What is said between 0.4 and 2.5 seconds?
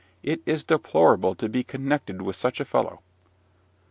is deplorable to be connected with